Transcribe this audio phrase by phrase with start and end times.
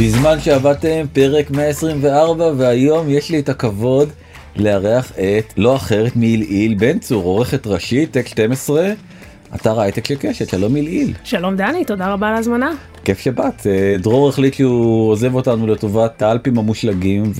[0.00, 4.08] בזמן שעבדתם פרק 124 והיום יש לי את הכבוד
[4.56, 8.92] לארח את לא אחרת מעילעיל בן צור עורכת ראשית טק 12
[9.54, 11.12] אתר הייטק של קשת שלום עילעיל.
[11.24, 12.72] שלום דני תודה רבה על ההזמנה.
[13.04, 17.32] כיף שבאת אה, דרור החליט שהוא עוזב אותנו לטובת האלפים המושלגים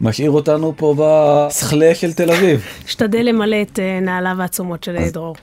[0.00, 2.66] ומשאיר אותנו פה בסכלה של תל אביב.
[2.86, 5.36] אשתדל למלא את אה, נעליו העצומות של דרור.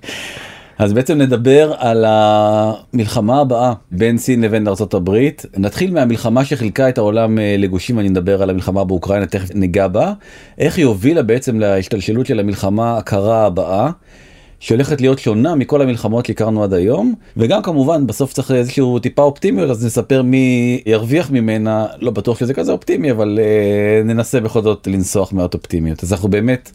[0.77, 5.29] אז בעצם נדבר על המלחמה הבאה בין סין לבין ארה"ב.
[5.57, 10.13] נתחיל מהמלחמה שחילקה את העולם אה, לגושים, אני מדבר על המלחמה באוקראינה, תכף ניגע בה.
[10.57, 13.89] איך היא הובילה בעצם להשתלשלות של המלחמה הקרה הבאה.
[14.59, 19.69] שהולכת להיות שונה מכל המלחמות שהכרנו עד היום וגם כמובן בסוף צריך איזשהו טיפה אופטימיות
[19.69, 24.87] אז נספר מי ירוויח ממנה לא בטוח שזה כזה אופטימי אבל אה, ננסה בכל זאת
[24.87, 26.71] לנסוח מעט אופטימיות אז אנחנו באמת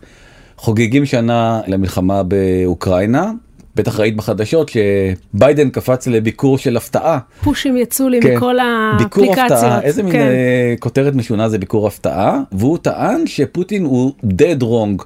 [0.57, 3.33] חוגגים שנה למלחמה באוקראינה
[3.74, 7.18] בטח ראית בחדשות שביידן קפץ לביקור של הפתעה.
[7.43, 8.35] פושים יצאו לי כן.
[8.37, 9.27] מכל האפליקציות.
[9.27, 10.18] ביקור הפתעה, איזה מין כן.
[10.18, 15.04] אה, כותרת משונה זה ביקור הפתעה, והוא טען שפוטין הוא dead wrong,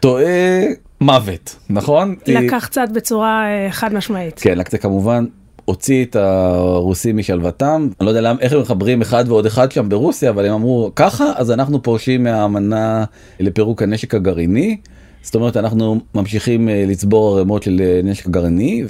[0.00, 0.60] טועה
[1.00, 2.14] מוות, נכון?
[2.26, 4.40] לקח צד בצורה אה, חד משמעית.
[4.40, 5.24] כן, זה כמובן
[5.64, 9.88] הוציא את הרוסים משלוותם, אני לא יודע למה, איך הם מחברים אחד ועוד אחד שם
[9.88, 13.04] ברוסיה, אבל הם אמרו ככה, אז אנחנו פורשים מהאמנה
[13.40, 14.76] לפירוק הנשק הגרעיני.
[15.22, 18.84] זאת אומרת אנחנו ממשיכים אה, לצבור ערימות של אה, נשק גרעיני.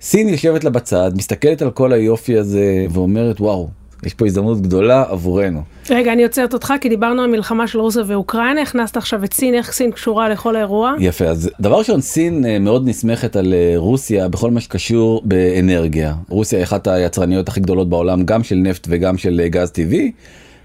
[0.00, 3.68] סין יושבת לה בצד מסתכלת על כל היופי הזה ואומרת וואו
[4.06, 5.62] יש פה הזדמנות גדולה עבורנו.
[5.90, 9.54] רגע אני עוצרת אותך כי דיברנו על מלחמה של רוסיה ואוקראינה הכנסת עכשיו את סין
[9.54, 10.94] איך סין קשורה לכל האירוע.
[10.98, 16.58] יפה אז דבר ראשון סין אה, מאוד נסמכת על רוסיה בכל מה שקשור באנרגיה רוסיה
[16.58, 20.12] היא אחת היצרניות הכי גדולות בעולם גם של נפט וגם של גז טבעי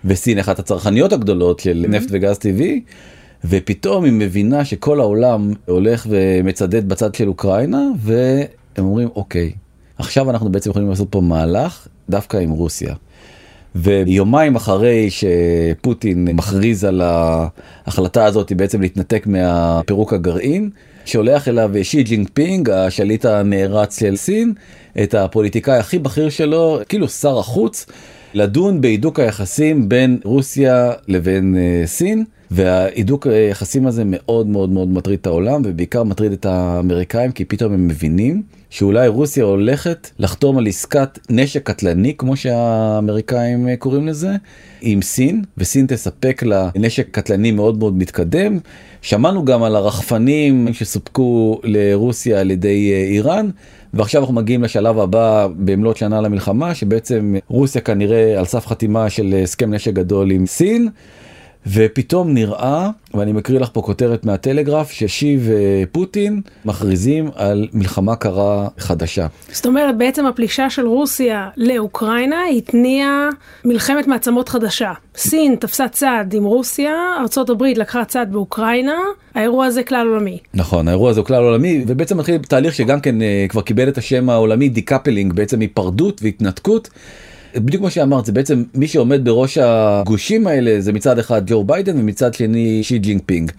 [0.05, 2.81] וסין אחת הצרכניות הגדולות של נפט וגז טבעי.
[3.45, 8.45] ופתאום היא מבינה שכל העולם הולך ומצדד בצד של אוקראינה והם
[8.85, 9.51] אומרים אוקיי
[9.97, 12.95] עכשיו אנחנו בעצם יכולים לעשות פה מהלך דווקא עם רוסיה.
[13.75, 20.69] ויומיים אחרי שפוטין מכריז על ההחלטה הזאת בעצם להתנתק מהפירוק הגרעין
[21.05, 24.53] שולח אליו שי ג'ינג פינג השליט הנערץ של סין
[25.03, 27.85] את הפוליטיקאי הכי בכיר שלו כאילו שר החוץ
[28.33, 32.23] לדון בהידוק היחסים בין רוסיה לבין uh, סין.
[32.51, 37.73] וההידוק היחסים הזה מאוד מאוד מאוד מטריד את העולם ובעיקר מטריד את האמריקאים כי פתאום
[37.73, 44.31] הם מבינים שאולי רוסיה הולכת לחתום על עסקת נשק קטלני כמו שהאמריקאים קוראים לזה
[44.81, 48.59] עם סין וסין תספק לה נשק קטלני מאוד מאוד מתקדם.
[49.01, 53.49] שמענו גם על הרחפנים שסופקו לרוסיה על ידי אה, איראן
[53.93, 59.35] ועכשיו אנחנו מגיעים לשלב הבא במלאת שנה למלחמה שבעצם רוסיה כנראה על סף חתימה של
[59.43, 60.89] הסכם נשק גדול עם סין.
[61.67, 69.27] ופתאום נראה, ואני מקריא לך פה כותרת מהטלגרף, ששי ופוטין מכריזים על מלחמה קרה חדשה.
[69.51, 73.29] זאת אומרת, בעצם הפלישה של רוסיה לאוקראינה התניעה
[73.65, 74.91] מלחמת מעצמות חדשה.
[75.15, 78.97] סין תפסה צד עם רוסיה, ארה"ב לקחה צד באוקראינה,
[79.35, 80.37] האירוע הזה כלל עולמי.
[80.53, 83.97] נכון, האירוע הזה הוא כלל עולמי, ובעצם מתחיל תהליך שגם כן uh, כבר קיבל את
[83.97, 86.89] השם העולמי decoupling, בעצם היפרדות והתנתקות.
[87.55, 91.99] בדיוק כמו שאמרת זה בעצם מי שעומד בראש הגושים האלה זה מצד אחד ג'ו ביידן
[91.99, 93.51] ומצד שני שי ג'ינג פינג.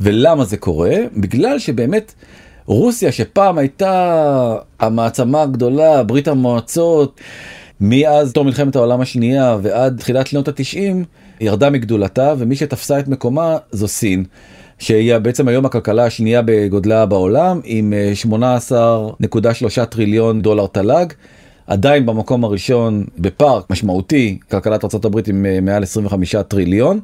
[0.00, 0.96] ולמה זה קורה?
[1.16, 2.14] בגלל שבאמת
[2.66, 7.20] רוסיה שפעם הייתה המעצמה הגדולה ברית המועצות
[7.80, 11.04] מאז תום מלחמת העולם השנייה ועד תחילת שנות התשעים
[11.40, 14.24] ירדה מגדולתה ומי שתפסה את מקומה זו סין.
[14.78, 17.92] שהיא בעצם היום הכלכלה השנייה בגודלה בעולם עם
[18.70, 21.06] 18.3 טריליון דולר תל"ג.
[21.66, 27.00] עדיין במקום הראשון בפארק משמעותי כלכלת ארה"ב עם אה, מעל 25 טריליון.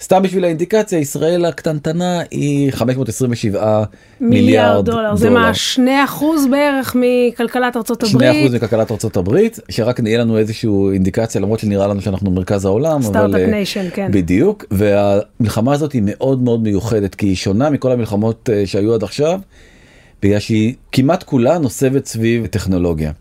[0.00, 3.84] סתם בשביל האינדיקציה ישראל הקטנטנה היא 527
[4.20, 5.02] מיליארד דולר.
[5.02, 5.16] דולר.
[5.16, 8.16] זה מה 2 אחוז בערך מכלכלת ארצות הברית?
[8.16, 12.64] 2 אחוז מכלכלת ארצות הברית שרק נהיה לנו איזשהו אינדיקציה למרות שנראה לנו שאנחנו מרכז
[12.64, 13.02] העולם.
[13.02, 14.08] Start-Up Nation אה, כן.
[14.12, 19.02] בדיוק והמלחמה הזאת היא מאוד מאוד מיוחדת כי היא שונה מכל המלחמות אה, שהיו עד
[19.02, 19.40] עכשיו.
[20.22, 23.12] בגלל שהיא כמעט כולה נוסבת סביב טכנולוגיה.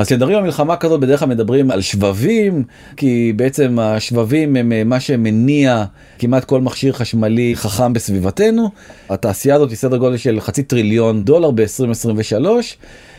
[0.00, 2.64] אז כשמדברים על מלחמה כזאת בדרך כלל מדברים על שבבים
[2.96, 5.84] כי בעצם השבבים הם אה, מה שמניע
[6.18, 8.70] כמעט כל מכשיר חשמלי חכם בסביבתנו.
[9.10, 12.46] התעשייה הזאת היא סדר גודל של חצי טריליון דולר ב-2023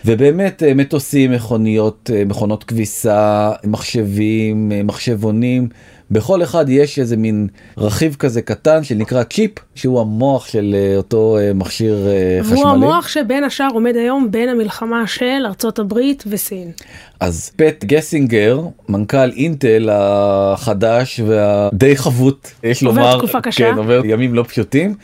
[0.05, 5.67] ובאמת אה, מטוסים מכוניות אה, מכונות כביסה מחשבים מחשבונים
[6.11, 7.47] בכל אחד יש איזה מין
[7.77, 12.59] רכיב כזה קטן שנקרא צ'יפ שהוא המוח של אה, אותו אה, מכשיר אה, חשמלי.
[12.59, 16.71] והוא המוח שבין השאר עומד היום בין המלחמה של ארצות הברית וסין.
[17.19, 24.01] אז פט גסינגר מנכ"ל אינטל החדש והדי חבוט יש לומר, עובר תקופה קשה, כן, עובר
[24.05, 24.95] ימים לא פשוטים.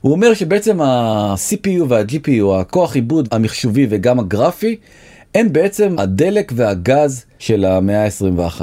[0.00, 4.76] הוא אומר שבעצם ה-CPU וה-GPU הכוח עיבוד המחשובי וגם הגרפי
[5.34, 8.60] הם בעצם הדלק והגז של המאה ה-21.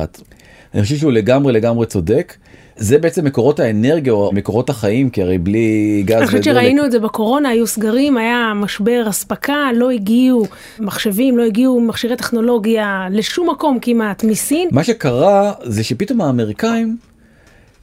[0.73, 2.35] אני חושב שהוא לגמרי לגמרי צודק.
[2.75, 6.91] זה בעצם מקורות האנרגיה או מקורות החיים כי הרי בלי גז אני חושבת שראינו את
[6.91, 10.45] זה בקורונה, היו סגרים, היה משבר אספקה, לא הגיעו
[10.79, 14.69] מחשבים, לא הגיעו מכשירי טכנולוגיה לשום מקום כמעט מסין.
[14.71, 16.97] מה שקרה זה שפתאום האמריקאים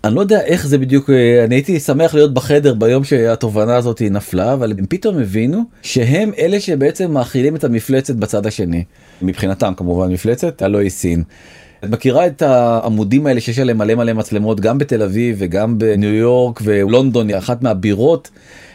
[0.05, 4.03] אני לא יודע איך זה בדיוק אה, אני הייתי שמח להיות בחדר ביום שהתובנה הזאת
[4.03, 8.85] נפלה אבל הם פתאום הבינו שהם אלה שבעצם מאכילים את המפלצת בצד השני
[9.23, 11.23] מבחינתם כמובן מפלצת הלא היא סין.
[11.85, 16.15] את מכירה את העמודים האלה שיש עליהם מלא מלא מצלמות גם בתל אביב וגם בניו
[16.15, 18.31] יורק ולונדון היא אחת מהבירות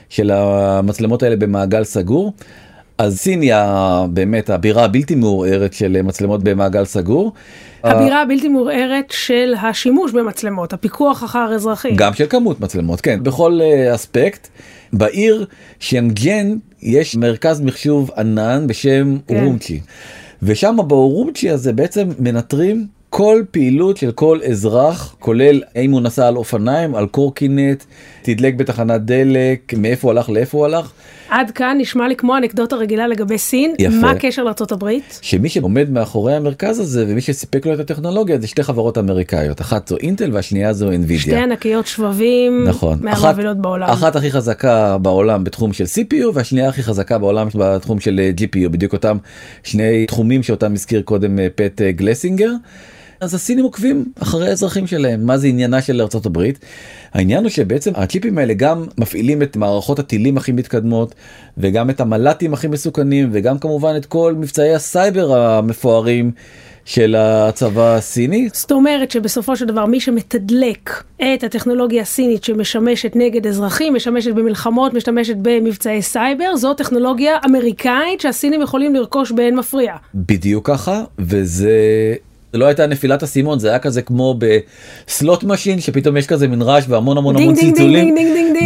[0.09, 2.33] של המצלמות האלה במעגל סגור.
[2.97, 3.53] אז סין היא
[4.09, 7.33] באמת הבירה הבלתי מעורערת של מצלמות במעגל סגור.
[7.83, 11.95] הבירה הבלתי מעורערת של השימוש במצלמות, הפיקוח אחר אזרחים.
[11.95, 14.47] גם של כמות מצלמות כן בכל אה, אספקט
[14.93, 15.45] בעיר
[15.79, 19.35] שיאנג'ן יש מרכז מחשוב ענן בשם כן.
[19.35, 19.79] אורומצ'י
[20.45, 26.35] ושם באורומצ'י הזה בעצם מנטרים כל פעילות של כל אזרח כולל האם הוא נסע על
[26.35, 27.83] אופניים על קורקינט
[28.23, 30.91] תדלק בתחנת דלק מאיפה הוא הלך לאיפה הוא הלך
[31.29, 33.73] עד כאן נשמע לי כמו אנקדוטה רגילה לגבי סין.
[33.79, 33.95] יפה.
[33.95, 35.19] מה הקשר הברית?
[35.21, 39.87] שמי שעומד מאחורי המרכז הזה ומי שסיפק לו את הטכנולוגיה זה שתי חברות אמריקאיות אחת
[39.87, 41.43] זו אינטל והשנייה זו שתי אינווידיה.
[41.43, 42.99] ענקיות שבבים נכון.
[43.01, 43.89] מהמובילות בעולם.
[43.89, 48.69] אחת הכי חזקה בעולם בתחום של CPU והשנייה הכי חזקה בעולם בתחום של אה, GPU
[48.69, 49.17] בדיוק אותם
[49.63, 52.51] שני תחומים שאותם הזכיר קודם אה, פט אה, גלסינגר.
[53.19, 56.59] אז הסינים עוקבים אחרי האזרחים שלהם מה זה עניינה של ארצות הברית.
[57.13, 61.15] העניין הוא שבעצם הצ'יפים האלה גם מפעילים את מערכות הטילים הכי מתקדמות
[61.57, 66.31] וגם את המל"טים הכי מסוכנים וגם כמובן את כל מבצעי הסייבר המפוארים
[66.85, 68.49] של הצבא הסיני.
[68.53, 74.93] זאת אומרת שבסופו של דבר מי שמתדלק את הטכנולוגיה הסינית שמשמשת נגד אזרחים, משמשת במלחמות,
[74.93, 79.95] משתמשת במבצעי סייבר, זו טכנולוגיה אמריקאית שהסינים יכולים לרכוש באין מפריע.
[80.15, 81.77] בדיוק ככה וזה
[82.53, 84.35] זה לא הייתה נפילת אסימון זה היה כזה כמו
[85.07, 88.15] ב slot machine שפתאום יש כזה מין רעש והמון המון המון צלצולים.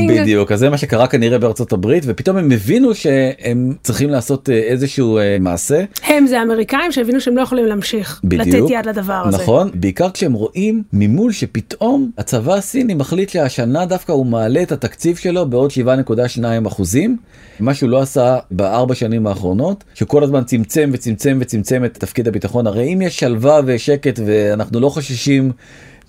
[0.10, 4.56] בדיוק אז זה מה שקרה כנראה בארצות הברית ופתאום הם הבינו שהם צריכים לעשות אה,
[4.56, 5.84] איזשהו אה, מעשה.
[6.04, 8.48] הם זה האמריקאים שהבינו שהם לא יכולים להמשיך בדיוק.
[8.48, 9.38] לתת יד לדבר הזה.
[9.38, 15.16] נכון בעיקר כשהם רואים ממול שפתאום הצבא הסיני מחליט שהשנה דווקא הוא מעלה את התקציב
[15.16, 17.18] שלו בעוד 7.2 אחוזים
[17.60, 22.68] מה שהוא לא עשה בארבע שנים האחרונות שכל הזמן צמצם וצמצם וצמצם את תקציב הביטחון
[22.68, 25.52] הרי אם יש שלווה ושקט ואנחנו לא חוששים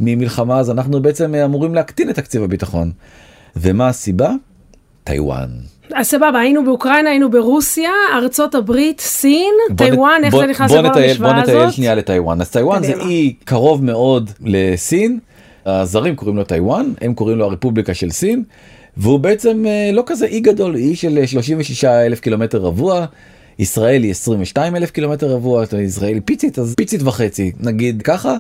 [0.01, 2.91] ממלחמה אז אנחנו בעצם אמורים להקטין את תקציב הביטחון.
[3.57, 4.31] ומה הסיבה?
[5.05, 5.49] טיוואן.
[5.95, 10.89] אז סבבה, היינו באוקראינה, היינו ברוסיה, ארצות הברית, סין, טיוואן, איך זה נכנס בוא לכל
[10.91, 11.73] נטייל- המשוואה בוא נטייל הזאת?
[11.73, 12.93] שנייה לטיוואן אז טיוואן זה.
[13.09, 15.19] אי קרוב מאוד לסין
[15.67, 18.43] הזרים קוראים לו טיוואן הם קוראים לו הרפובליקה של סין
[18.97, 23.07] והוא בעצם אה, לא כזה אי גדול אי של 36 אלף קילומטר רבוע.
[23.59, 28.37] ישראל היא 22 אלף קילומטר רבוע ישראל היא פיצית אז פיצית וחצי נגיד ככה.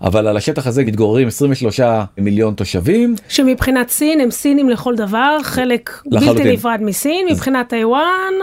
[0.00, 1.80] אבל על השטח הזה מתגוררים 23
[2.18, 6.36] מיליון תושבים שמבחינת סין הם סינים לכל דבר, חלק לחלוטין.
[6.36, 8.34] בלתי נפרד מסין, מבחינת טיוואן,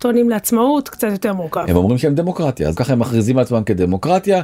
[0.00, 1.64] טוענים לעצמאות, קצת יותר מורכב.
[1.68, 4.42] הם אומרים שהם דמוקרטיה אז ככה הם מכריזים על עצמם כדמוקרטיה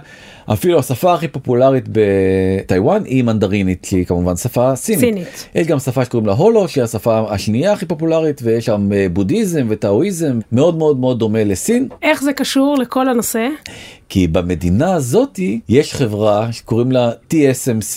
[0.53, 5.01] אפילו השפה הכי פופולרית בטיוואן היא מנדרינית שהיא כמובן שפה סינית.
[5.01, 5.49] סינית.
[5.55, 9.67] יש גם שפה שקוראים לה הולו שהיא השפה השנייה הכי פופולרית ויש שם אה, בודהיזם
[9.71, 13.49] וטאואיזם מאוד מאוד מאוד דומה לסין איך זה קשור לכל הנושא?
[14.09, 17.97] כי במדינה הזאתי יש חברה שקוראים לה TSMC.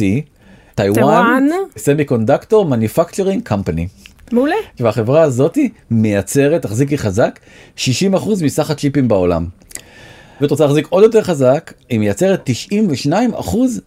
[0.76, 1.48] טיוואן טיוואן.
[1.78, 3.88] Semiconductor Manufacturing Company.
[4.34, 4.56] מעולה.
[4.80, 7.40] והחברה הזאתי מייצרת תחזיקי חזק
[7.78, 7.80] 60%
[8.44, 9.46] מסך הצ'יפים בעולם.
[10.42, 12.50] ואת רוצה להחזיק עוד יותר חזק היא מייצרת
[13.10, 13.10] 92%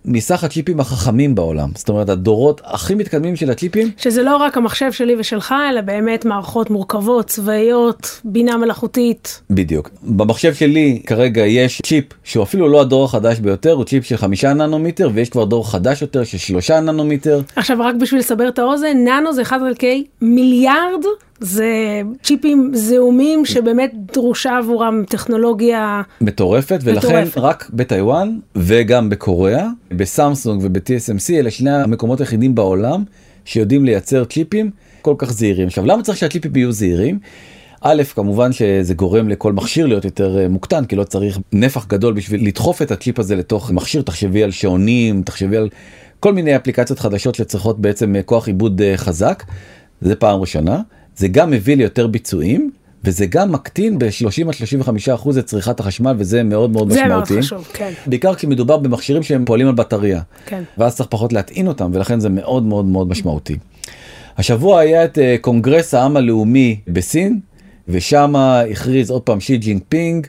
[0.05, 1.69] מסך הצ'יפים החכמים בעולם.
[1.75, 6.25] זאת אומרת הדורות הכי מתקדמים של הצ'יפים שזה לא רק המחשב שלי ושלך, אלא באמת
[6.25, 9.41] מערכות מורכבות, צבאיות, בינה מלאכותית.
[9.51, 9.91] בדיוק.
[10.03, 14.53] במחשב שלי כרגע יש צ'יפ שהוא אפילו לא הדור החדש ביותר הוא צ'יפ של חמישה
[14.53, 18.97] ננומיטר ויש כבר דור חדש יותר של שלושה ננומיטר עכשיו רק בשביל לסבר את האוזן,
[19.05, 21.05] ננו זה 1 חלקי מיליארד,
[21.43, 26.03] זה צ'יפים זעומים שבאמת דרושה עבורם טכנולוגיה.
[26.21, 27.39] מטורפת ולכן מטורפת.
[27.39, 33.05] רק בטיוואן וגם בקוריאה בסמסונג וב-TSMC אלה שני המקומות היחידים בעולם
[33.45, 34.71] שיודעים לייצר צ'יפים
[35.03, 37.19] כל כך זהירים עכשיו למה צריך שהצ'יפים יהיו זהירים.
[37.81, 42.15] א' כמובן שזה גורם לכל מכשיר להיות יותר אה, מוקטן כי לא צריך נפח גדול
[42.15, 45.69] בשביל לדחוף את הצ'יפ הזה לתוך מכשיר תחשבי על שעונים תחשבי על
[46.21, 49.45] כל מיני אפליקציות חדשות שצריכות בעצם אה, כוח עיבוד אה, חזק.
[50.01, 50.81] זה פעם ראשונה
[51.17, 52.71] זה גם מביא ליותר ביצועים
[53.05, 57.23] וזה גם מקטין ב-30 עד 35 אחוז את צריכת החשמל וזה מאוד מאוד זה מאוד
[57.23, 57.43] משמעותי.
[57.43, 60.63] חשוב, כן, בעיקר כשמדובר במכשירים שהם פועלים על בטריה כן.
[60.79, 63.57] ואז צריך פחות להטעין אותם ולכן זה מאוד מאוד מאוד משמעותי.
[64.39, 67.41] השבוע היה את אה, קונגרס העם הלאומי בסין
[67.89, 70.27] ושם הכריז עוד פעם שי ג'ינג פינג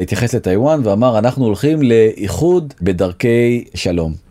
[0.00, 4.25] התייחס לטיוואן ואמר אנחנו הולכים לאיחוד בדרכי שלום.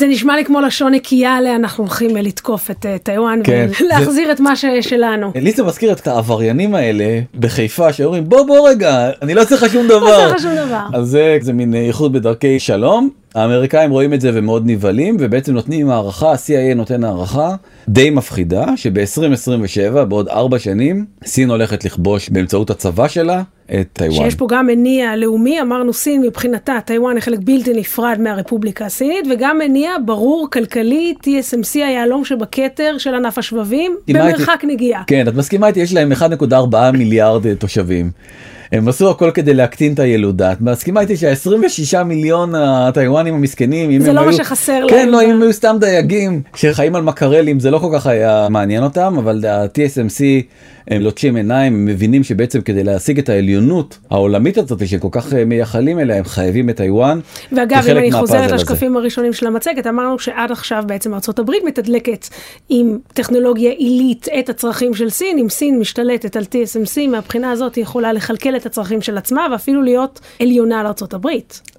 [0.00, 4.26] זה נשמע לי כמו לשון נקייה עליה אנחנו הולכים לתקוף את אה, טיוואן כן, ולהחזיר
[4.26, 5.32] זה- את מה ששלנו.
[5.34, 7.04] לי זה מזכיר את העבריינים האלה
[7.40, 10.00] בחיפה שאומרים בוא בוא רגע אני לא צריך לך שום דבר.
[10.00, 10.80] לא צריך לך שום דבר.
[10.92, 13.10] אז זה, זה מין איחוד בדרכי שלום.
[13.34, 17.54] האמריקאים רואים את זה ומאוד נבהלים ובעצם נותנים הערכה, ה-CIA נותן הערכה
[17.88, 24.24] די מפחידה שב-2027 בעוד ארבע שנים סין הולכת לכבוש באמצעות הצבא שלה את טיוואן.
[24.24, 29.24] שיש פה גם מניע לאומי, אמרנו סין מבחינתה, טיוואן היא חלק בלתי נפרד מהרפובליקה הסינית,
[29.30, 33.96] וגם מניע ברור כלכלי, TSMC היהלום שבכתר של ענף השבבים?
[34.08, 35.02] במרחק נגיעה.
[35.06, 38.10] כן, את מסכימה איתי, יש להם 1.4 מיליארד אה, תושבים.
[38.72, 40.52] הם עשו הכל כדי להקטין את הילודה.
[40.52, 44.36] את מסכימה איתי שה-26 מיליון הטיוואנים המסכנים, אם זה הם לא מה היו...
[44.36, 45.08] שחסר כן, להם.
[45.08, 48.82] לא, אם הם היו סתם דייגים שחיים על מקרלים, זה לא כל כך היה מעניין
[48.82, 50.22] אותם, אבל ה-TSMC
[50.90, 55.44] הם לוטשים עיניים, הם מבינים שבעצם כדי להשיג את העליונות העולמית הזאת שכל כך אה,
[55.44, 57.20] מייחלים אליה, הם חייבים את טיוואן.
[57.52, 58.50] ואגב, אם אני חוזרת.
[58.50, 62.28] לשקפים הראשונים של המצגת, אמרנו שעד עכשיו בעצם ארה"ב מתדלקת
[62.68, 67.82] עם טכנולוגיה עילית את הצרכים של סין, אם סין משתלטת על TSMC, מהבחינה הזאת היא
[67.82, 71.26] יכולה לכלכל את הצרכים של עצמה ואפילו להיות עליונה לארה"ב.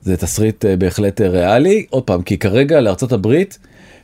[0.01, 2.79] זה תסריט אה, בהחלט אה, ריאלי, עוד פעם, כי כרגע
[3.11, 3.59] הברית,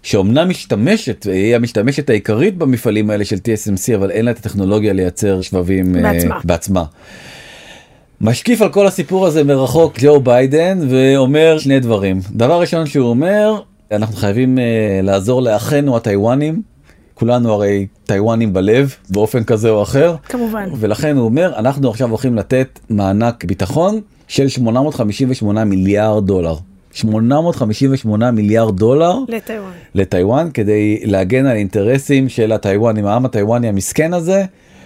[0.08, 5.42] שאומנם משתמשת, היא המשתמשת העיקרית במפעלים האלה של TSMC, אבל אין לה את הטכנולוגיה לייצר
[5.42, 6.40] שבבים אה, בעצמה.
[6.44, 6.84] בעצמה.
[8.22, 12.20] משקיף על כל הסיפור הזה מרחוק ג'ו ביידן ואומר שני דברים.
[12.32, 13.62] דבר ראשון שהוא אומר,
[13.92, 14.62] אנחנו חייבים uh,
[15.06, 16.62] לעזור לאחינו הטיוואנים,
[17.14, 20.70] כולנו הרי טיוואנים בלב באופן כזה או אחר, כמובן.
[20.80, 26.56] ולכן הוא אומר אנחנו עכשיו הולכים לתת מענק ביטחון של 858 מיליארד דולר.
[26.98, 29.72] 858 מיליארד דולר לטיוואן.
[29.96, 34.44] לטיוואן כדי להגן על אינטרסים של הטיוואנים, העם הטיוואני המסכן הזה,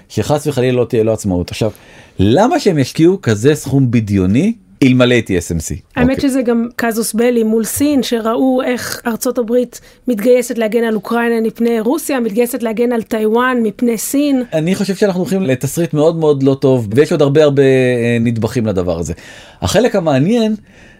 [0.09, 1.51] שחס וחלילה לא תהיה לו עצמאות.
[1.51, 1.71] עכשיו,
[2.19, 4.53] למה שהם ישקיעו כזה סכום בדיוני
[4.83, 5.75] אלמלא TSMC?
[5.95, 6.29] האמת אוקיי.
[6.29, 11.79] שזה גם קזוס בלי מול סין, שראו איך ארצות הברית מתגייסת להגן על אוקראינה מפני
[11.79, 14.43] רוסיה, מתגייסת להגן על טיוואן מפני סין.
[14.53, 18.65] אני חושב שאנחנו הולכים לתסריט מאוד מאוד לא טוב ויש עוד הרבה הרבה אה, נדבכים
[18.65, 19.13] לדבר הזה.
[19.61, 20.55] החלק המעניין,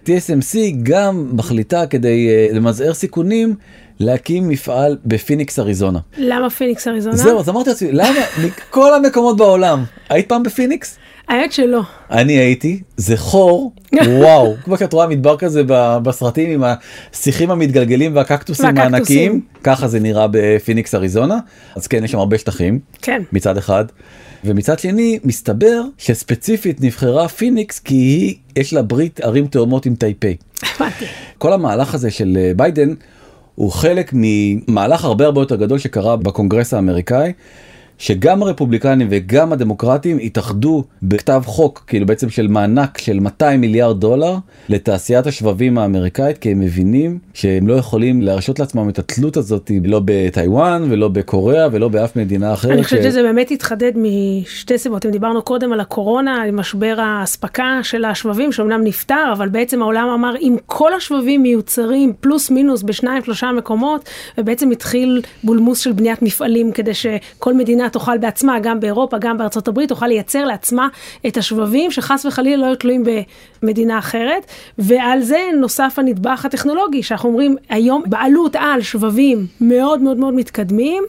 [0.05, 3.55] TSMC גם מחליטה כדי אה, למזער סיכונים
[3.99, 5.99] להקים מפעל בפיניקס אריזונה.
[6.17, 7.15] למה פיניקס אריזונה?
[7.15, 10.97] זהו, אז אמרתי לעצמי, למה מכל המקומות בעולם, היית פעם בפיניקס?
[11.31, 11.81] האמת שלא.
[12.11, 15.61] אני הייתי, זה חור, וואו, כמו שאת רואה מדבר כזה
[16.03, 18.77] בסרטים עם השיחים המתגלגלים והקקטוסים.
[18.77, 21.39] הענקיים, ככה זה נראה בפיניקס אריזונה,
[21.75, 23.21] אז כן, יש שם הרבה שטחים, כן.
[23.33, 23.85] מצד אחד,
[24.43, 30.35] ומצד שני, מסתבר שספציפית נבחרה פיניקס כי היא, יש לה ברית ערים תאומות עם טייפיי.
[30.75, 31.05] הבנתי.
[31.37, 32.93] כל המהלך הזה של אה, ביידן
[33.55, 37.33] הוא חלק ממהלך הרבה הרבה יותר גדול שקרה בקונגרס האמריקאי.
[38.01, 44.35] שגם הרפובליקנים וגם הדמוקרטים התאחדו בכתב חוק כאילו בעצם של מענק של 200 מיליארד דולר
[44.69, 50.01] לתעשיית השבבים האמריקאית כי הם מבינים שהם לא יכולים להרשות לעצמם את התלות הזאת לא
[50.05, 52.71] בטיוואן ולא בקוריאה ולא באף מדינה אחרת.
[52.71, 55.05] אני חושבת ש- שזה באמת התחדד משתי סיבות.
[55.05, 60.07] אם דיברנו קודם על הקורונה, על משבר האספקה של השבבים, שאומנם נפתר, אבל בעצם העולם
[60.13, 66.21] אמר, אם כל השבבים מיוצרים פלוס מינוס בשניים שלושה מקומות, ובעצם התחיל בולמוס של בניית
[66.21, 70.87] מפעלים כדי שכל מדינה תוכל בעצמה, גם באירופה, גם בארצות הברית, תוכל לייצר לעצמה
[71.27, 73.03] את השבבים, שחס וחלילה לא יהיו תלויים
[73.63, 74.45] במדינה אחרת.
[74.77, 81.03] ועל זה נוסף הנדבך הטכנולוגי, שאנחנו אומרים, היום בעלות על שבבים מאוד מאוד מאוד מתקדמים.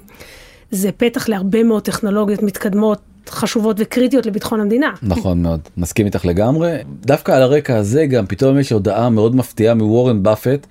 [0.70, 2.98] זה פתח להרבה מאוד טכנולוגיות מתקדמות,
[3.28, 4.92] חשובות וקריטיות לביטחון המדינה.
[5.02, 6.76] נכון מאוד, מסכים איתך לגמרי.
[7.00, 10.66] דווקא על הרקע הזה גם פתאום יש הודעה מאוד מפתיעה מוורן באפט,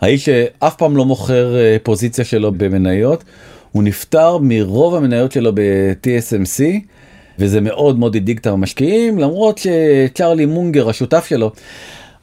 [0.00, 3.24] האיש שאף פעם לא מוכר אה, פוזיציה שלו במניות,
[3.74, 6.62] הוא נפטר מרוב המניות שלו ב-TSMC.
[7.38, 11.52] וזה מאוד מאוד הדאיג את המשקיעים למרות שצ'רלי מונגר השותף שלו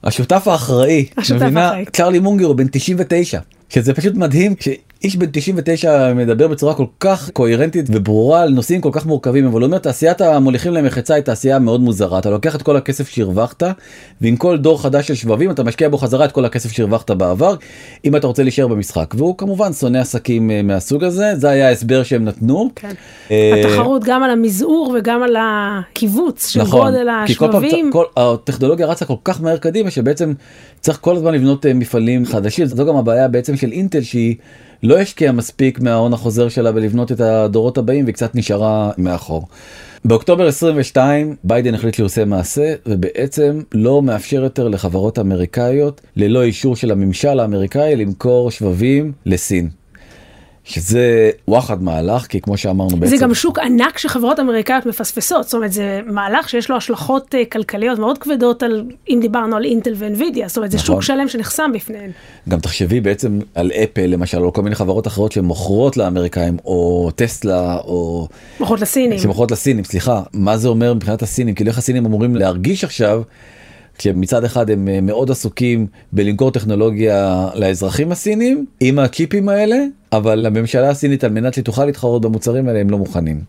[0.03, 1.65] השותף האחראי השותף מבינה?
[1.67, 1.85] האחראי.
[1.85, 3.39] צ'רלי מונגר הוא בן 99
[3.69, 4.55] שזה פשוט מדהים
[5.01, 9.61] כשאיש בן 99 מדבר בצורה כל כך קוהרנטית וברורה על נושאים כל כך מורכבים אבל
[9.61, 13.63] הוא אומר תעשיית המוליכים למחצה היא תעשייה מאוד מוזרה אתה לוקח את כל הכסף שהרווחת
[14.21, 17.55] ועם כל דור חדש של שבבים אתה משקיע בו חזרה את כל הכסף שהרווחת בעבר
[18.05, 22.03] אם אתה רוצה להישאר במשחק והוא כמובן שונא עסקים אה, מהסוג הזה זה היה ההסבר
[22.03, 22.69] שהם נתנו.
[22.75, 22.93] כן.
[23.31, 27.91] אה, התחרות גם על המזעור וגם על הקיבוץ של נכון, גודל כי כל פעם השבבים.
[27.91, 30.33] כל, הטכנולוגיה רצה כל כך מהר קדימה שבעצם
[30.79, 34.35] צריך כל הזמן לבנות אה, מפעלים חדשים זו גם הבעיה בעצם של אינטל שהיא
[34.83, 39.47] לא השקיעה מספיק מההון החוזר שלה בלבנות את הדורות הבאים וקצת נשארה מאחור.
[40.05, 46.75] באוקטובר 22 ביידן החליט שהוא עושה מעשה ובעצם לא מאפשר יותר לחברות אמריקאיות ללא אישור
[46.75, 49.80] של הממשל האמריקאי למכור שבבים לסין.
[50.63, 53.15] שזה וואחד מהלך, כי כמו שאמרנו בעצם...
[53.15, 57.45] זה גם שוק ענק שחברות אמריקאיות מפספסות, זאת אומרת זה מהלך שיש לו השלכות אה,
[57.45, 60.85] כלכליות מאוד כבדות על, אם דיברנו על אינטל ואינווידיה, זאת אומרת זה נכון.
[60.85, 62.11] שוק שלם שנחסם בפניהן.
[62.49, 67.77] גם תחשבי בעצם על אפל למשל, או כל מיני חברות אחרות שמוכרות לאמריקאים, או טסלה,
[67.77, 68.27] או...
[68.59, 69.19] מוכרות לסינים.
[69.19, 71.55] שמוכרות לסינים, סליחה, מה זה אומר מבחינת הסינים?
[71.55, 73.21] כאילו איך הסינים אמורים להרגיש עכשיו,
[74.01, 79.77] כשמצד אחד הם אה, מאוד עסוקים בלמכור טכנולוגיה לאזרחים הסינים, עם הצ'יפים האלה,
[80.11, 83.41] אבל לממשלה הסינית על מנת שתוכל להתחרות במוצרים האלה הם לא מוכנים.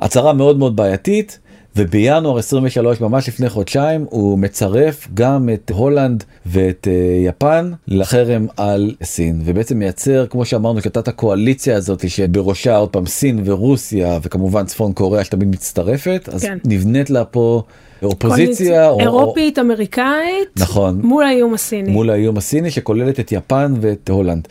[0.00, 1.38] הצהרה מאוד מאוד בעייתית.
[1.76, 8.94] ובינואר 23 ממש לפני חודשיים הוא מצרף גם את הולנד ואת uh, יפן לחרם על
[9.02, 14.92] סין ובעצם מייצר כמו שאמרנו שיטת הקואליציה הזאת שבראשה עוד פעם סין ורוסיה וכמובן צפון
[14.92, 16.58] קוריאה שתמיד מצטרפת אז כן.
[16.64, 17.62] נבנית לה פה
[18.02, 21.00] אופוזיציה או- אירופית, אמריקאית, נכון.
[21.02, 21.92] מול האיום הסיני.
[21.92, 24.48] מול האיום הסיני שכוללת את יפן ואת הולנד.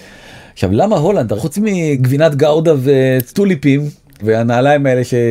[0.53, 3.81] עכשיו למה הולנד חוץ מגבינת גאודה וטוליפים
[4.24, 5.13] והנעליים האלה ש...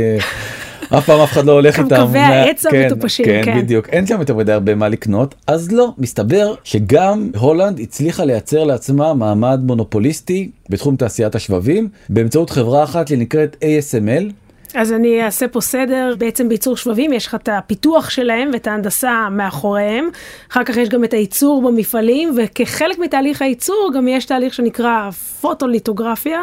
[0.98, 1.96] אף פעם אף אחד לא הולך איתם.
[1.96, 3.58] קווי העץ כן, המטופשים, כן, כן.
[3.58, 3.88] בדיוק.
[3.88, 5.34] אין שם יותר מדי הרבה מה לקנות.
[5.46, 12.84] אז לא, מסתבר שגם הולנד הצליחה לייצר לעצמה מעמד מונופוליסטי בתחום תעשיית השבבים באמצעות חברה
[12.84, 14.32] אחת שנקראת ASML.
[14.74, 19.28] אז אני אעשה פה סדר, בעצם בייצור שבבים יש לך את הפיתוח שלהם ואת ההנדסה
[19.30, 20.08] מאחוריהם,
[20.50, 25.10] אחר כך יש גם את הייצור במפעלים, וכחלק מתהליך הייצור גם יש תהליך שנקרא
[25.40, 26.40] פוטוליטוגרפיה,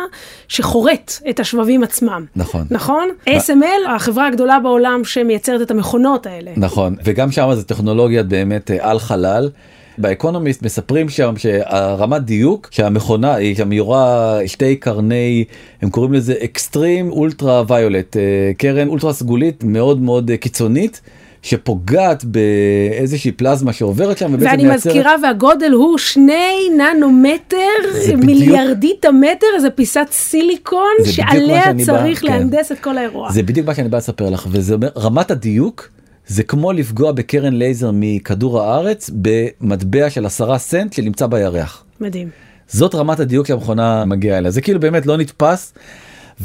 [0.48, 2.26] שחורט את השבבים עצמם.
[2.36, 2.66] נכון.
[2.72, 3.10] נכון?
[3.30, 6.52] ASML, החברה הגדולה בעולם שמייצרת את המכונות האלה.
[6.58, 9.50] נכון, וגם שם זה טכנולוגיה באמת אה, על חלל.
[9.98, 15.44] באקונומיסט מספרים שם שהרמת דיוק שהמכונה היא שם יורה שתי קרני
[15.82, 18.18] הם קוראים לזה extreme ultraviolet
[18.58, 21.02] קרן אולטרה סגולית מאוד מאוד אה, קיצונית
[21.42, 27.58] שפוגעת באיזושהי פלזמה שעוברת שם ובעצם ואני מייצרת- מזכירה והגודל הוא שני ננומטר,
[28.04, 32.28] בדיוק- מיליארדית המטר, איזה פיסת סיליקון שעליה שאני בא- צריך כן.
[32.28, 33.32] להנדס את כל האירוע.
[33.32, 35.90] זה בדיוק מה שאני בא לספר לך וזה אומר רמת הדיוק
[36.28, 41.84] זה כמו לפגוע בקרן לייזר מכדור הארץ במטבע של עשרה סנט שנמצא בירח.
[42.02, 42.30] מדהים.
[42.68, 45.74] זאת רמת הדיוק שהמכונה מגיעה אליה זה כאילו באמת לא נתפס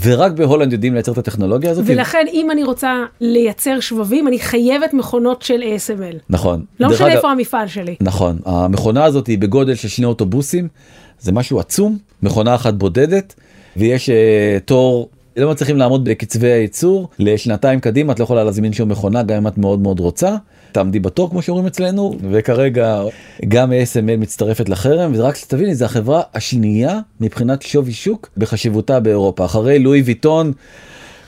[0.02, 1.84] ורק בהולנד יודעים לייצר את הטכנולוגיה הזאת.
[1.88, 6.16] ולכן אם אני רוצה לייצר שבבים, אני חייבת מכונות של ASML.
[6.30, 6.64] נכון.
[6.80, 7.94] לא משנה אגב- איפה המפעל שלי.
[8.00, 10.68] נכון המכונה הזאת היא בגודל של שני אוטובוסים
[11.20, 13.34] זה משהו עצום מכונה אחת בודדת
[13.76, 14.12] ויש uh,
[14.64, 15.08] תור.
[15.36, 19.46] לא מצליחים לעמוד בקצבי הייצור לשנתיים קדימה את לא יכולה להזמין שום מכונה גם אם
[19.46, 20.36] את מאוד מאוד רוצה
[20.72, 23.02] תעמדי בתור כמו שאומרים אצלנו וכרגע
[23.48, 29.44] גם ASML מצטרפת לחרם וזה רק שתביני זה החברה השנייה מבחינת שווי שוק בחשיבותה באירופה
[29.44, 30.52] אחרי לואי ויטון.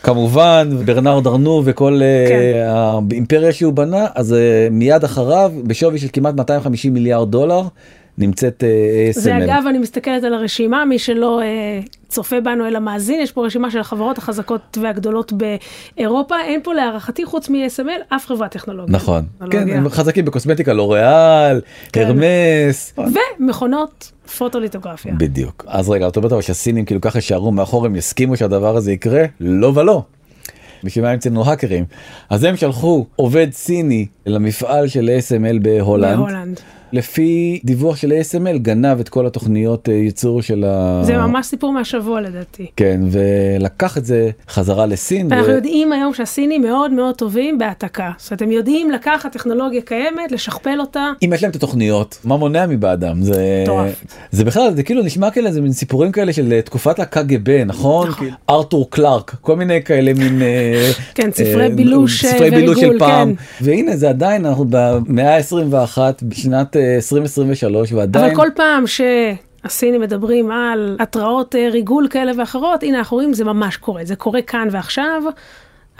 [0.03, 2.35] כמובן ברנרד ארנו וכל כן.
[2.55, 7.63] אה, האימפריה שהוא בנה אז אה, מיד אחריו בשווי של כמעט 250 מיליארד דולר
[8.19, 9.21] נמצאת אה, ASML.
[9.21, 13.47] זה אגב, אני מסתכלת על הרשימה, מי שלא אה, צופה בנו אלא מאזין, יש פה
[13.47, 18.97] רשימה של החברות החזקות והגדולות באירופה, אין פה להערכתי חוץ מ-ASML אף חברת טכנולוגיה.
[18.97, 19.69] נכון, כן.
[19.69, 21.61] הם חזקים בקוסמטיקה, לוריאל,
[21.93, 22.03] כן.
[22.07, 22.95] הרמס.
[23.41, 25.15] ומכונות פוטוליטוגרפיה.
[25.15, 25.65] בדיוק.
[25.69, 29.25] אז רגע, את אומרת אבל שהסינים כאילו ככה יישארו מאחור, הם יסכימו שהדבר הזה יקרה?
[29.41, 30.03] לא ולא.
[30.85, 31.85] בשביל מה המצאנו האקרים?
[32.31, 36.17] אז הם שלחו עובד סיני למפעל של ASML בהולנד.
[36.17, 36.61] בהולנד.
[36.95, 41.01] לפי דיווח של ASML גנב את כל התוכניות אה, ייצור של ה...
[41.05, 42.67] זה ממש סיפור מהשבוע לדעתי.
[42.77, 45.33] כן, ולקח את זה חזרה לסין.
[45.33, 48.11] אנחנו ו- יודעים היום שהסינים מאוד מאוד טובים בהעתקה.
[48.19, 51.11] זאת אומרת, הם יודעים לקחת טכנולוגיה קיימת, לשכפל אותה.
[51.25, 53.23] אם יש להם את התוכניות, מה מונע מבעדם?
[53.23, 53.63] זה...
[53.63, 54.05] מטורף.
[54.31, 58.09] זה בכלל, זה כאילו נשמע כאלה, זה מין סיפורים כאלה של אה, תקופת הקג"ב, נכון?
[58.09, 58.29] נכון.
[58.51, 60.43] ארתור קלארק, כל מיני כאלה מין...
[60.43, 63.35] אה, כן, ספרי בילוש, ספרי בילוש של וריגול, פעם.
[63.35, 63.65] כן.
[63.65, 68.25] והנה זה עדיין, אנחנו במאה ה-21, בשנת 2023, ועדיין...
[68.25, 73.45] אבל כל פעם שהסינים מדברים על התראות אה, ריגול כאלה ואחרות, הנה אנחנו רואים זה
[73.45, 75.23] ממש קורה, זה קורה כאן ועכשיו.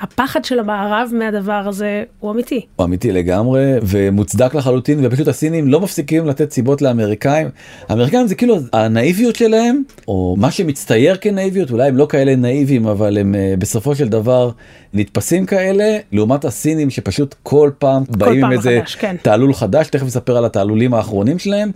[0.01, 2.67] הפחד של המערב מהדבר הזה הוא אמיתי.
[2.77, 7.49] הוא אמיתי לגמרי ומוצדק לחלוטין ופשוט הסינים לא מפסיקים לתת סיבות לאמריקאים.
[7.89, 13.19] האמריקאים זה כאילו הנאיביות שלהם או מה שמצטייר כנאיביות אולי הם לא כאלה נאיבים אבל
[13.19, 14.51] הם אה, בסופו של דבר
[14.95, 19.17] נתפסים כאלה לעומת הסינים שפשוט כל פעם באים פעם עם איזה כן.
[19.23, 21.71] תעלול חדש תכף נספר על התעלולים האחרונים שלהם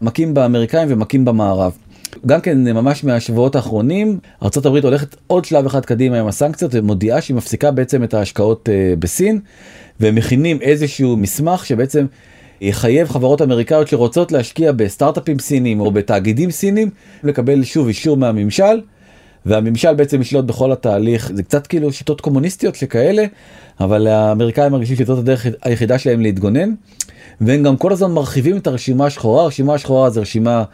[0.00, 1.72] מכים באמריקאים ומכים במערב.
[2.26, 7.36] גם כן ממש מהשבועות האחרונים ארה"ב הולכת עוד שלב אחד קדימה עם הסנקציות ומודיעה שהיא
[7.36, 9.40] מפסיקה בעצם את ההשקעות אה, בסין
[10.00, 12.06] והם מכינים איזשהו מסמך שבעצם
[12.60, 16.90] יחייב חברות אמריקאיות שרוצות להשקיע בסטארט-אפים סינים או בתאגידים סינים
[17.22, 18.80] לקבל שוב אישור מהממשל
[19.46, 21.30] והממשל בעצם ישלוט בכל התהליך.
[21.34, 23.24] זה קצת כאילו שיטות קומוניסטיות שכאלה
[23.80, 26.74] אבל האמריקאים מרגישים שזאת הדרך היחידה שלהם להתגונן
[27.40, 29.42] והם גם כל הזמן מרחיבים את הרשימה השחורה.
[29.42, 30.64] הרשימה השחורה זה רשימה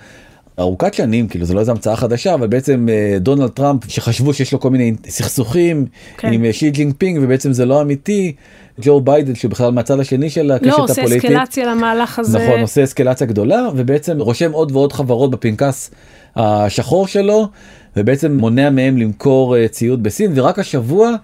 [0.61, 4.53] ארוכת שנים כאילו זה לא איזה המצאה חדשה אבל בעצם אה, דונלד טראמפ שחשבו שיש
[4.53, 5.87] לו כל מיני סכסוכים
[6.19, 6.33] כן.
[6.33, 8.33] עם אה, שי ג'ינג ובעצם זה לא אמיתי.
[8.83, 11.25] ג'ו ביידן שבכלל מהצד השני של הקשת לא, הפוליטית.
[11.25, 12.39] עושה אסקלציה למהלך הזה.
[12.39, 15.91] נכון עושה אסקלציה גדולה ובעצם רושם עוד ועוד חברות בפנקס
[16.37, 17.49] השחור שלו
[17.97, 21.15] ובעצם מונע מהם למכור אה, ציוד בסין ורק השבוע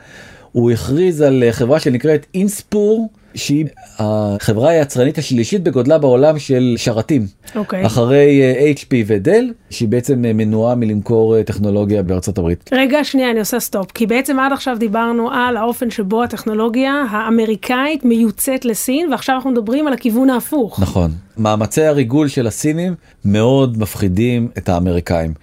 [0.52, 3.66] הוא הכריז על חברה שנקראת Inspur שהיא
[3.98, 7.86] החברה היצרנית השלישית בגודלה בעולם של שרתים אוקיי.
[7.86, 12.70] אחרי אה, HP ודל שהיא בעצם אה, מנועה מלמכור אה, טכנולוגיה בארצות הברית.
[12.72, 13.92] רגע, שנייה, אני עושה סטופ.
[13.92, 19.86] כי בעצם עד עכשיו דיברנו על האופן שבו הטכנולוגיה האמריקאית מיוצאת לסין, ועכשיו אנחנו מדברים
[19.86, 20.80] על הכיוון ההפוך.
[20.80, 21.10] נכון.
[21.38, 22.94] מאמצי הריגול של הסינים
[23.24, 25.34] מאוד מפחידים את האמריקאים.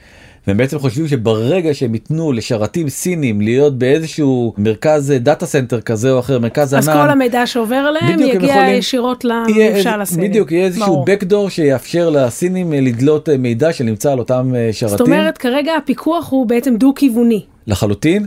[0.47, 6.19] והם בעצם חושבים שברגע שהם ייתנו לשרתים סינים להיות באיזשהו מרכז data center כזה או
[6.19, 10.27] אחר, מרכז אז ענן, כל המידע שעובר אליהם יגיע יכולים- ישירות לממשל הסיני.
[10.29, 14.97] בדיוק, יהיה איזשהו backdoor שיאפשר לסינים אה, לדלות אה, מידע שנמצא על אותם אה, שרתים.
[14.97, 17.41] זאת אומרת, כרגע הפיקוח הוא בעצם דו-כיווני.
[17.67, 18.25] לחלוטין.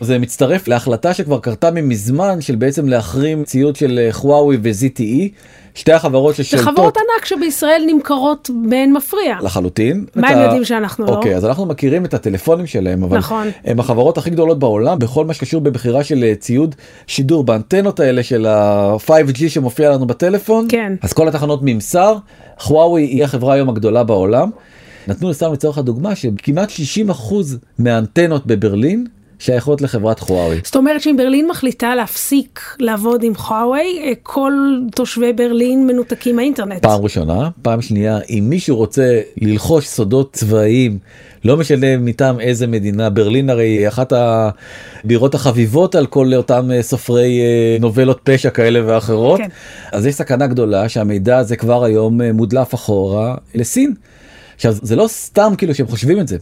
[0.00, 5.28] זה מצטרף להחלטה שכבר קרתה ממזמן של בעצם להחרים ציוד של חוואוי ו-ZTE,
[5.74, 9.36] שתי החברות זה ששולטות חברות ענק שבישראל נמכרות באין מפריע.
[9.42, 10.04] לחלוטין.
[10.14, 11.10] מה הם ה- יודעים שאנחנו לא?
[11.14, 13.48] אוקיי, אז אנחנו מכירים את הטלפונים שלהם, אבל נכון.
[13.64, 16.74] הם החברות הכי גדולות בעולם בכל מה שקשור במכירה של אה, ציוד
[17.06, 20.66] שידור באנטנות האלה של ה-5G שמופיע לנו בטלפון.
[20.68, 20.92] כן.
[21.02, 22.16] אז כל התחנות ממסר,
[22.58, 24.50] חוואוי היא החברה היום הגדולה בעולם.
[25.08, 26.70] נתנו לסתם לצורך הדוגמה שכמעט
[27.10, 27.12] 60%
[27.78, 29.06] מהאנטנות בברלין
[29.38, 30.60] שייכות לחברת חוואוי.
[30.64, 34.52] זאת אומרת שאם ברלין מחליטה להפסיק לעבוד עם חוואוי, אה, כל
[34.94, 36.82] תושבי ברלין מנותקים מהאינטרנט.
[36.82, 40.98] פעם ראשונה, פעם שנייה, אם מישהו רוצה ללחוש סודות צבאיים,
[41.44, 46.82] לא משנה מטעם איזה מדינה, ברלין הרי היא אחת הבירות החביבות על כל אותם אה,
[46.82, 49.48] סופרי אה, נובלות פשע כאלה ואחרות, כן.
[49.92, 53.94] אז יש סכנה גדולה שהמידע הזה כבר היום מודלף אחורה לסין.
[54.54, 56.36] עכשיו זה לא סתם כאילו שהם חושבים את זה.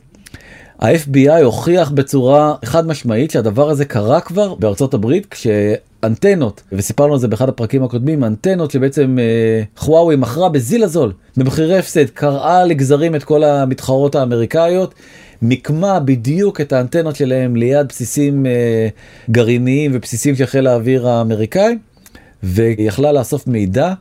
[0.82, 7.28] ה-FBI הוכיח בצורה חד משמעית שהדבר הזה קרה כבר בארצות הברית כשאנטנות וסיפרנו על זה
[7.28, 13.24] באחד הפרקים הקודמים אנטנות שבעצם אה, חוואוי מכרה בזיל הזול במחירי הפסד קרעה לגזרים את
[13.24, 14.94] כל המתחרות האמריקאיות.
[15.42, 18.88] מיקמה בדיוק את האנטנות שלהם ליד בסיסים אה,
[19.30, 21.78] גרעיניים ובסיסים של חיל האוויר האמריקאי
[22.42, 23.92] ויכלה לאסוף מידע.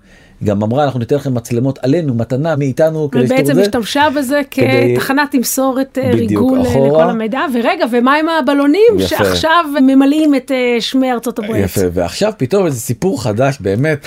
[0.41, 4.07] היא גם אמרה אנחנו ניתן לכם מצלמות עלינו מתנה מאיתנו כדי ובעצם שתראו זה." השתמשה
[4.17, 6.87] בזה כדי- כתחנת תמסורת אה, ריגול אה, אחורה.
[7.03, 7.41] לכל המידע.
[7.53, 9.07] ורגע, ומה עם הבלונים יפה.
[9.07, 11.65] שעכשיו ממלאים את אה, שמי ארצות הברית?
[11.65, 14.05] יפה ועכשיו פתאום איזה סיפור חדש באמת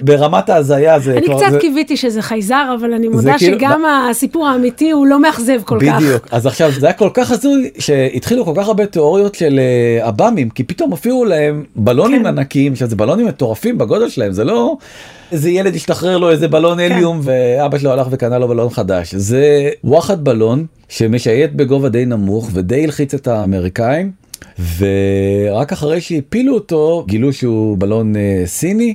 [0.00, 3.82] ברמת ההזיה זה אני כבר- קצת זה- קיוויתי שזה חייזר, אבל אני מודה כאילו- שגם
[4.10, 5.96] הסיפור האמיתי הוא לא מאכזב כל כך.
[5.96, 9.60] בדיוק אז עכשיו זה היה כל כך הזוי שהתחילו כל כך הרבה תיאוריות של
[10.00, 12.26] אה, עב"מים כי פתאום הופיעו להם בלונים כן.
[12.26, 14.76] ענקיים שזה בלונים מטורפים בגודל שלהם זה לא
[15.32, 16.92] איזה ילד השתחרר לו איזה בלון כן.
[16.92, 22.50] הליום ואבא שלו הלך וקנה לו בלון חדש זה וואחד בלון שמשייט בגובה די נמוך
[22.52, 24.10] ודי הלחיץ את האמריקאים
[24.78, 28.94] ורק אחרי שהפילו אותו גילו שהוא בלון אה, סיני.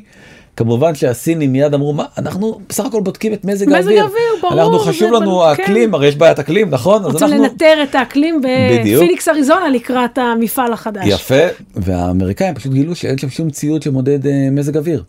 [0.55, 4.01] כמובן שהסינים מיד אמרו מה אנחנו בסך הכל בודקים את מזג מזג האוויר.
[4.03, 5.95] האוויר, ברור, אנחנו חשוב לנו בלון, האקלים כן.
[5.95, 8.41] הרי יש בעיית אקלים נכון אז רוצים אנחנו לנטר את האקלים.
[8.41, 11.07] בפיניקס אריזונה לקראת המפעל החדש.
[11.07, 11.43] יפה
[11.75, 15.03] והאמריקאים פשוט גילו שאין שם שום ציוד שמודד אה, מזג אוויר.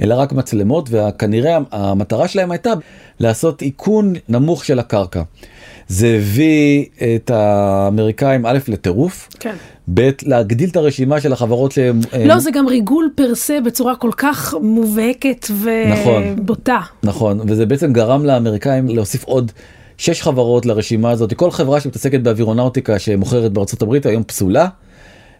[0.00, 2.72] אלא רק מצלמות וכנראה המטרה שלהם הייתה
[3.20, 5.22] לעשות איכון נמוך של הקרקע.
[5.88, 6.84] זה הביא
[7.16, 9.54] את האמריקאים א' לטירוף, כן.
[9.94, 12.00] ב' להגדיל את הרשימה של החברות שהם...
[12.26, 15.46] לא, זה גם ריגול פר סה בצורה כל כך מובהקת
[15.92, 16.22] נכון.
[16.36, 16.80] ובוטה.
[17.02, 19.52] נכון, וזה בעצם גרם לאמריקאים להוסיף עוד
[19.98, 21.32] שש חברות לרשימה הזאת.
[21.32, 24.68] כל חברה שמתעסקת באווירונאוטיקה שמוכרת בארצות הברית היום פסולה.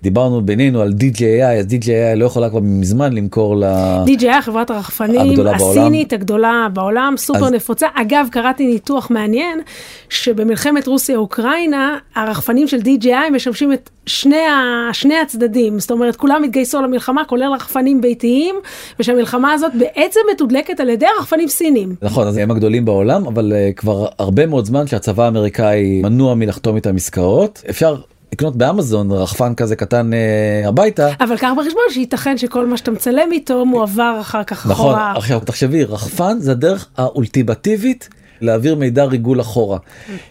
[0.04, 3.64] דיברנו בינינו על DJI, אז DJI לא יכולה כבר מזמן למכור ל...
[4.06, 5.46] DJI, חברת הרחפנים.
[5.54, 7.86] הסינית הגדולה בעולם, סופר אז- נפוצה.
[7.94, 9.60] אגב, קראתי ניתוח מעניין,
[10.08, 14.88] שבמלחמת רוסיה-אוקראינה, הרחפנים של DJI משמשים את שני, ה...
[14.92, 15.80] שני הצדדים.
[15.80, 18.54] זאת אומרת, כולם התגייסו למלחמה, כולל רחפנים ביתיים,
[19.00, 21.94] ושהמלחמה הזאת בעצם מתודלקת על ידי רחפנים סינים.
[22.02, 26.76] נכון, אז הם הגדולים בעולם, אבל uh, כבר הרבה מאוד זמן שהצבא האמריקאי מנוע מלחתום
[26.76, 27.62] איתם עסקאות.
[27.70, 27.96] אפשר
[28.32, 31.08] לקנות באמזון רחפן כזה קטן uh, הביתה.
[31.20, 35.12] אבל קח בחשבון שייתכן שכל מה שאתה מצלם איתו מועבר אחר כך נכון, אחורה.
[35.16, 38.08] עכשיו תחשבי, רחפן זה הדרך האולטימטיבית
[38.40, 39.78] להעביר מידע ריגול אחורה.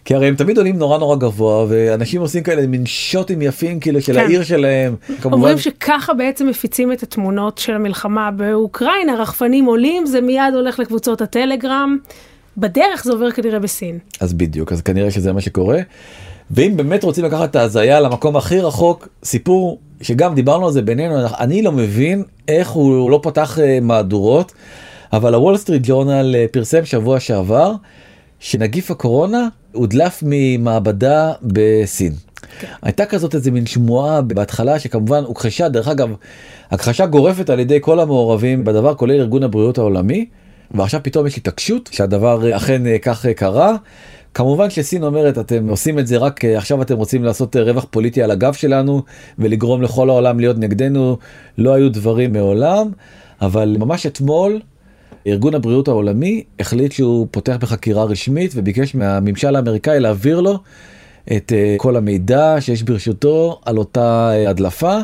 [0.06, 4.02] כי הרי הם תמיד עולים נורא נורא גבוה, ואנשים עושים כאלה מין שוטים יפים כאילו
[4.02, 4.20] של כן.
[4.20, 4.96] העיר שלהם.
[5.22, 10.80] כמובן, אומרים שככה בעצם מפיצים את התמונות של המלחמה באוקראינה, רחפנים עולים, זה מיד הולך
[10.80, 11.98] לקבוצות הטלגרם.
[12.58, 14.00] בדרך זה עובר כנראה בסין.
[14.20, 15.80] אז בדיוק, אז כנראה שזה מה שקורה.
[16.56, 21.16] ואם באמת רוצים לקחת את ההזיה למקום הכי רחוק, סיפור שגם דיברנו על זה בינינו,
[21.40, 24.52] אני לא מבין איך הוא לא פתח אה, מהדורות,
[25.14, 27.74] אבל הוול סטריט ג'ורנל אה, פרסם שבוע שעבר,
[28.40, 32.14] שנגיף הקורונה הודלף ממעבדה בסין.
[32.60, 32.68] כן.
[32.82, 36.10] הייתה כזאת איזה מין שמועה בהתחלה שכמובן הוכחשה, דרך אגב,
[36.72, 40.26] הכחשה גורפת על ידי כל המעורבים בדבר, כולל ארגון הבריאות העולמי,
[40.72, 43.76] ועכשיו פתאום יש התעקשות שהדבר אכן אה, כך אה, קרה.
[44.34, 48.24] כמובן שסין אומרת אתם עושים את זה רק אה, עכשיו אתם רוצים לעשות רווח פוליטי
[48.24, 49.02] על הגב שלנו
[49.40, 51.18] ולגרום לכל העולם להיות נגדנו
[51.58, 52.92] לא היו דברים מעולם
[53.42, 54.60] אבל ממש אתמול
[55.28, 60.60] ארגון הבריאות העולמי החליט שהוא פותח בחקירה רשמית וביקש מהממשל האמריקאי להעביר לו
[61.38, 65.00] את אה, כל המידע שיש ברשותו על אותה אה, הדלפה.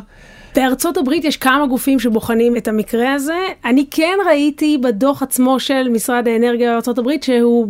[0.60, 3.38] בארצות הברית יש כמה גופים שבוחנים את המקרה הזה.
[3.66, 7.68] אני כן ראיתי בדוח עצמו של משרד האנרגיה בארצות הברית שהוא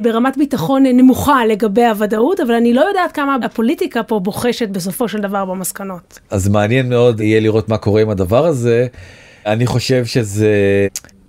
[0.00, 5.18] ברמת ביטחון נמוכה לגבי הוודאות, אבל אני לא יודעת כמה הפוליטיקה פה בוחשת בסופו של
[5.18, 6.18] דבר במסקנות.
[6.30, 8.86] אז מעניין מאוד יהיה לראות מה קורה עם הדבר הזה.
[9.46, 10.52] אני חושב שזה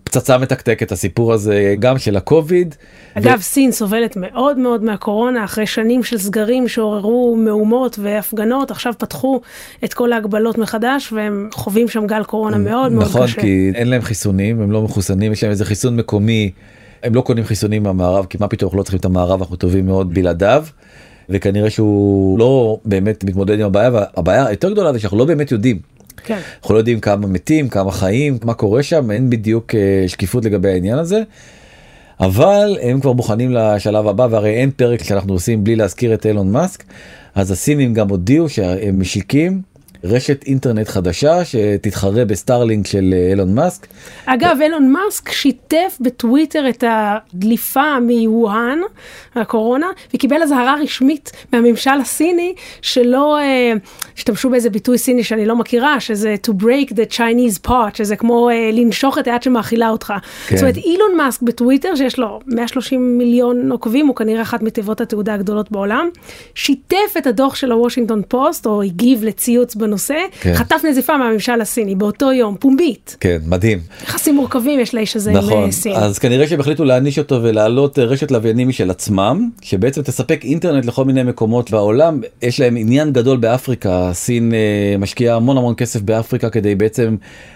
[0.10, 2.76] פצצה מתקתקת הסיפור הזה גם של הקוביד.
[3.14, 3.42] אגב, ו...
[3.42, 9.42] סין סובלת מאוד מאוד מהקורונה אחרי שנים של סגרים שעוררו מהומות והפגנות, עכשיו פתחו
[9.84, 13.32] את כל ההגבלות מחדש והם חווים שם גל קורונה מאוד מאוד נכון, קשה.
[13.32, 16.52] נכון, כי אין להם חיסונים, הם לא מחוסנים, יש להם איזה חיסון מקומי,
[17.04, 19.86] הם לא קונים חיסונים מהמערב, כי מה פתאום אנחנו לא צריכים את המערב, אנחנו טובים
[19.86, 20.66] מאוד בלעדיו.
[21.30, 25.80] וכנראה שהוא לא באמת מתמודד עם הבעיה והבעיה היותר גדולה זה שאנחנו לא באמת יודעים
[26.24, 26.40] כן.
[26.62, 30.70] אנחנו לא יודעים כמה מתים, כמה חיים, מה קורה שם, אין בדיוק אה, שקיפות לגבי
[30.70, 31.22] העניין הזה.
[32.20, 36.52] אבל הם כבר מוכנים לשלב הבא והרי אין פרק שאנחנו עושים בלי להזכיר את אילון
[36.52, 36.84] מאסק
[37.36, 39.62] אז הסינים גם הודיעו שהם משיקים
[40.04, 43.88] רשת אינטרנט חדשה שתתחרה בסטארלינג של אה, אילון מאסק.
[44.26, 48.80] אגב, אילון מאסק שיתף בטוויטר את הדליפה מווהאן,
[49.36, 53.80] הקורונה, וקיבל אזהרה רשמית מהממשל הסיני שלא אה,
[54.18, 58.50] השתמשו באיזה ביטוי סיני שאני לא מכירה, שזה to break the Chinese pot, שזה כמו
[58.50, 60.14] אה, לנשוך את היד שמאכילה אותך.
[60.48, 60.56] כן.
[60.56, 65.34] זאת אומרת, אילון מאסק בטוויטר, שיש לו 130 מיליון עוקבים, הוא כנראה אחת מתיבות התעודה
[65.34, 66.10] הגדולות בעולם,
[66.56, 70.54] שיתף את הדוח של הוושינגטון פוסט, או הגיב לציוץ בנושא, כן.
[70.54, 73.18] חטף נזיפה מהממשל הסיני באותו יום, פומבית.
[73.20, 73.80] כן, מדהים.
[74.04, 75.96] יחסים מורכבים יש לאיש הזה נכון, עם אה, סין.
[75.96, 80.86] אז כנראה שהם החליטו להעניש אותו ולהעלות אה, רשת לוויינים משל עצמם, שבעצם תספק אינטרנט
[80.86, 82.22] לכל מיני מקומות בעולם.
[82.42, 87.16] יש להם עניין גדול באפריקה, סין אה, משקיעה המון המון כסף באפריקה כדי בעצם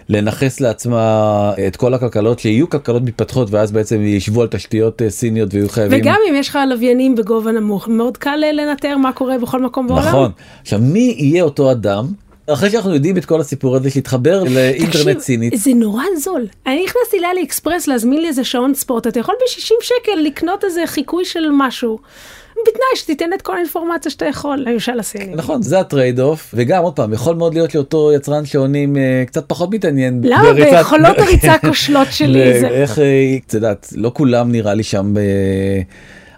[0.09, 5.69] לנכס לעצמה את כל הכלכלות, שיהיו כלכלות מתפתחות ואז בעצם יישבו על תשתיות סיניות ויהיו
[5.69, 5.99] חייבים.
[6.01, 10.07] וגם אם יש לך לוויינים בגובה נמוך, מאוד קל לנטר מה קורה בכל מקום בעולם.
[10.07, 10.31] נכון.
[10.61, 12.05] עכשיו מי יהיה אותו אדם
[12.47, 15.53] אחרי שאנחנו יודעים את כל הסיפור הזה שהתחבר לאינטרנט סינית.
[15.57, 16.47] זה נורא זול.
[16.67, 20.83] אני נכנסתי לאלי אקספרס להזמין לי איזה שעון ספורט, אתה יכול ב-60 שקל לקנות איזה
[20.85, 21.99] חיקוי של משהו.
[22.61, 25.35] בתנאי שתיתן את כל האינפורמציה שאתה יכול לממשל הסיני.
[25.35, 29.23] נכון זה ה trade off וגם עוד פעם יכול מאוד להיות לאותו יצרן שעונים אה,
[29.27, 30.21] קצת פחות מתעניין.
[30.23, 32.67] למה ביכולות הריצה כושלות שלי זה.
[32.67, 35.17] איך אה, את יודעת לא כולם נראה לי שם.
[35.17, 35.81] אה,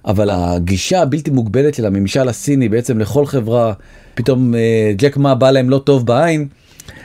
[0.06, 3.73] אבל הגישה הבלתי מוגבלת של הממשל הסיני בעצם לכל חברה
[4.15, 4.54] פתאום
[4.95, 6.47] ג'ק מה בא להם לא טוב בעין.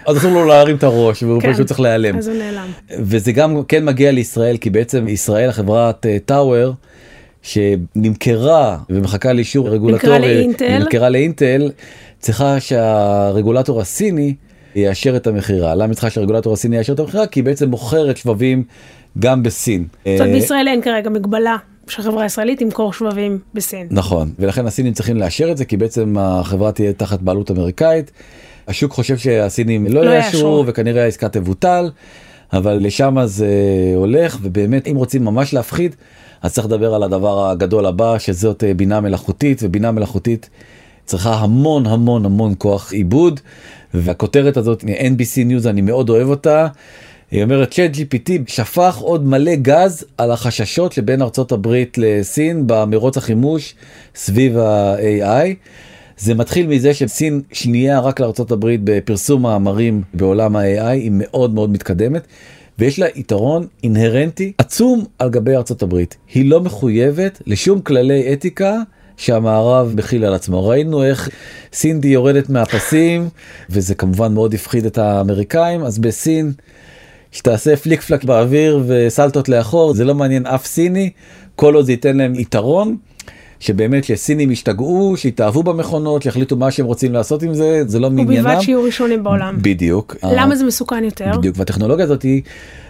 [0.06, 2.18] אז אסור לו להרים את הראש והוא כן, פשוט צריך להיעלם.
[2.18, 2.66] אז הוא נעלם.
[2.98, 6.72] וזה גם כן מגיע לישראל כי בעצם ישראל החברת טאוור אה,
[7.42, 11.70] שנמכרה ומחכה לאישור רגולטורי, נמכרה לאינטל, נמכרה לאינטל
[12.18, 14.34] צריכה שהרגולטור הסיני
[14.74, 15.74] יאשר את המכירה.
[15.74, 17.26] למה צריכה שהרגולטור הסיני יאשר את המכירה?
[17.26, 18.64] כי היא בעצם מוכרת שבבים
[19.18, 19.86] גם בסין.
[20.04, 21.56] זאת אומרת בישראל אין כרגע מגבלה
[21.88, 23.86] שהחברה הישראלית תמכור שבבים בסין.
[23.90, 28.10] נכון, ולכן הסינים צריכים לאשר את זה, כי בעצם החברה תהיה תחת בעלות אמריקאית.
[28.68, 31.90] השוק חושב שהסינים לא, לא יאשרו, וכנראה העסקה תבוטל,
[32.52, 33.48] אבל לשם זה
[33.96, 35.96] הולך, ובאמת, אם רוצים ממש להפחיד,
[36.42, 40.50] אז צריך לדבר על הדבר הגדול הבא, שזאת אה, בינה מלאכותית, ובינה מלאכותית
[41.04, 43.40] צריכה המון המון המון כוח עיבוד,
[43.94, 46.68] והכותרת הזאת, NBC News, אני מאוד אוהב אותה.
[47.30, 53.16] היא אומרת צ'אט GPT שפך עוד מלא גז על החששות שבין ארצות הברית לסין במרוץ
[53.16, 53.74] החימוש
[54.14, 55.54] סביב ה-AI.
[56.18, 61.70] זה מתחיל מזה שסין שנייה רק לארצות הברית בפרסום מאמרים בעולם ה-AI היא מאוד מאוד
[61.70, 62.26] מתקדמת.
[62.80, 66.16] ויש לה יתרון אינהרנטי עצום על גבי ארצות הברית.
[66.34, 68.76] היא לא מחויבת לשום כללי אתיקה
[69.16, 70.68] שהמערב מכיל על עצמו.
[70.68, 71.28] ראינו איך
[71.72, 73.28] סינדי יורדת מהפסים
[73.70, 76.52] וזה כמובן מאוד הפחיד את האמריקאים אז בסין
[77.32, 81.10] שתעשה פליק פלק באוויר וסלטות לאחור זה לא מעניין אף סיני
[81.56, 82.96] כל עוד זה ייתן להם יתרון.
[83.60, 88.46] שבאמת שסינים ישתגעו, שיתאהבו במכונות, שיחליטו מה שהם רוצים לעשות עם זה, זה לא מעניינם.
[88.46, 89.58] ובלבד שיהיו ראשונים בעולם.
[89.62, 90.16] בדיוק.
[90.22, 91.38] למה זה מסוכן יותר?
[91.38, 92.42] בדיוק, והטכנולוגיה הזאת היא,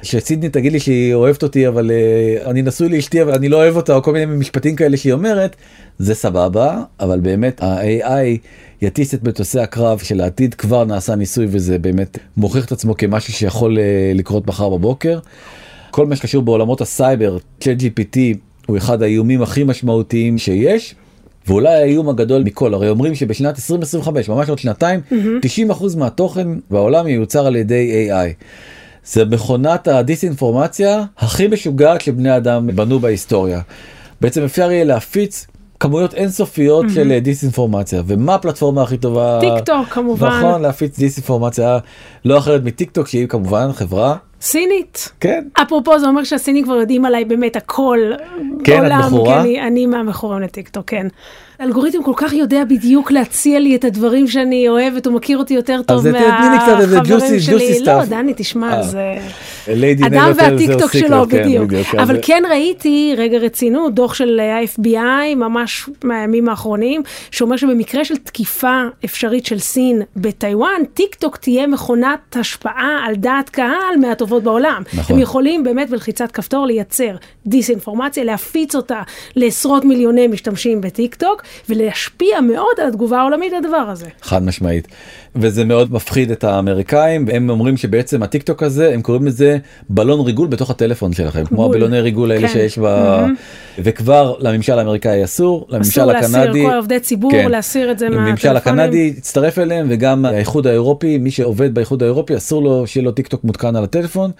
[0.02, 3.76] שסידני תגיד לי שהיא אוהבת אותי, אבל אה, אני נשוי לאשתי, אבל אני לא אוהב
[3.76, 5.56] אותה, או כל מיני משפטים כאלה שהיא אומרת,
[5.98, 8.38] זה סבבה, אבל באמת ה-AI
[8.82, 13.32] יטיס את מטוסי הקרב של העתיד, כבר נעשה ניסוי וזה באמת מוכיח את עצמו כמשהו
[13.32, 15.18] שיכול אה, לקרות מחר בבוקר.
[15.90, 18.16] כל מה שקשור בעולמות הסייבר, ChatGPT
[18.70, 20.94] הוא אחד האיומים הכי משמעותיים שיש.
[21.46, 25.72] ואולי האיום הגדול מכל, הרי אומרים שבשנת 2025, ממש עוד שנתיים, אמ-המ.
[25.72, 28.44] 90% מהתוכן בעולם ייוצר על ידי AI.
[29.04, 33.60] זה מכונת הדיסאינפורמציה הכי משוגעת שבני אדם בנו בהיסטוריה.
[34.20, 35.46] בעצם אפשר יהיה להפיץ
[35.80, 36.94] כמויות אינסופיות אמ-המ.
[36.94, 41.78] של דיסאינפורמציה ומה הפלטפורמה הכי טובה טיק טוק כמובן נכון להפיץ דיסאינפורמציה
[42.24, 45.12] לא אחרת מטיק טוק שהיא כמובן חברה סינית.
[45.20, 45.44] כן.
[45.62, 47.98] אפרופו זה אומר שהסינים כבר יודעים עליי באמת הכל.
[48.64, 49.34] כן, את מכורה?
[49.34, 51.06] כי אני, אני מהמכורים לטיקטוק, כן.
[51.60, 55.80] האלגוריתם כל כך יודע בדיוק להציע לי את הדברים שאני אוהבת, הוא מכיר אותי יותר
[55.86, 57.80] טוב מהחברים שלי.
[57.84, 58.82] לא, דני, תשמע, אה.
[58.82, 59.18] זה...
[60.06, 61.64] אדם והטיקטוק שלו, כן, בדיוק.
[61.64, 68.16] בדיוק, אבל כן ראיתי, רגע רצינות, דוח של ה-FBI ממש מהימים האחרונים, שאומר שבמקרה של
[68.16, 74.82] תקיפה אפשרית של סין בטיוואן, טיק טוק תהיה מכונת השפעה על דעת קהל מהטובות בעולם.
[74.94, 75.16] נכון.
[75.16, 79.02] הם יכולים באמת בלחיצת כפתור לייצר דיסאינפורמציה, להפיץ אותה
[79.36, 84.06] לעשרות מיליוני משתמשים בטיק טוק, ולהשפיע מאוד על התגובה העולמית לדבר הזה.
[84.22, 84.88] חד משמעית.
[85.36, 89.58] וזה מאוד מפחיד את האמריקאים הם אומרים שבעצם הטיק טוק הזה הם קוראים לזה
[89.88, 91.76] בלון ריגול בתוך הטלפון שלכם כמו בול.
[91.76, 92.52] הבלוני ריגול האלה כן.
[92.52, 93.16] שיש ב...
[93.78, 97.50] וכבר לממשל האמריקאי אסור לממשל אסור להסיר, הקנדי כל עובדי ציבור, כן.
[97.50, 98.56] להסיר את זה הממשל מהטלפונים.
[98.56, 103.28] הקנדי הצטרף אליהם וגם האיחוד האירופי מי שעובד באיחוד האירופי אסור לו שיהיה לו טיק
[103.28, 104.30] טוק מותקן על הטלפון.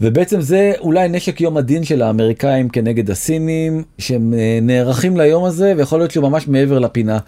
[0.00, 5.72] ובעצם זה אולי נשק יום הדין של האמריקאים כנגד הסינים שהם אה, נערכים ליום הזה
[5.76, 7.18] ויכול להיות שהוא ממש מעבר לפינה.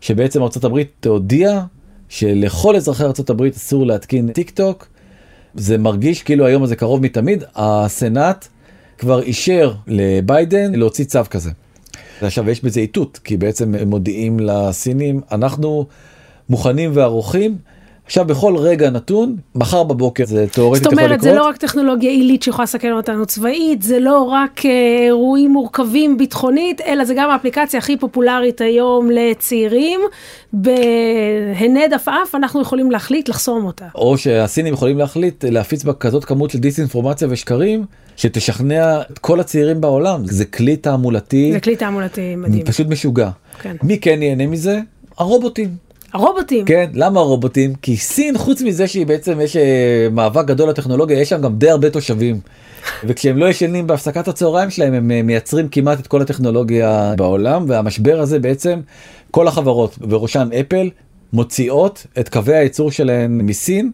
[0.00, 1.62] שבעצם ארה"ב תודיע
[2.08, 4.88] שלכל אזרחי ארה"ב אסור להתקין טיק טוק.
[5.54, 8.48] זה מרגיש כאילו היום הזה קרוב מתמיד הסנאט
[8.98, 11.50] כבר אישר לביידן להוציא צו כזה.
[12.20, 15.86] עכשיו יש בזה איתות כי בעצם הם מודיעים לסינים אנחנו
[16.48, 17.58] מוכנים וערוכים.
[18.06, 21.44] עכשיו בכל רגע נתון מחר בבוקר זה תיאורטית זאת יכול אומרת, זה לקרות.
[21.44, 24.70] לא רק טכנולוגיה עילית שיכולה לסכן אותנו צבאית, זה לא רק אה,
[25.06, 30.00] אירועים מורכבים ביטחונית, אלא זה גם האפליקציה הכי פופולרית היום לצעירים.
[30.52, 33.84] בהינד עפעף אנחנו יכולים להחליט לחסום אותה.
[33.94, 37.84] או שהסינים יכולים להחליט להפיץ בה כזאת כמות של דיסאינפורמציה ושקרים
[38.16, 42.64] שתשכנע את כל הצעירים בעולם זה כלי תעמולתי זה כלי תעמולתי מדהים.
[42.64, 43.30] פשוט משוגע.
[43.62, 43.76] כן.
[43.82, 44.80] מי כן ייהנה מזה?
[45.18, 45.85] הרובוטים.
[46.12, 46.64] הרובוטים.
[46.64, 47.74] כן, למה הרובוטים?
[47.82, 51.70] כי סין חוץ מזה שהיא בעצם יש אה, מאבק גדול לטכנולוגיה יש שם גם די
[51.70, 52.40] הרבה תושבים.
[53.06, 58.20] וכשהם לא ישנים בהפסקת הצהריים שלהם הם אה, מייצרים כמעט את כל הטכנולוגיה בעולם והמשבר
[58.20, 58.80] הזה בעצם
[59.30, 60.90] כל החברות ובראשן אפל
[61.32, 63.90] מוציאות את קווי הייצור שלהן מסין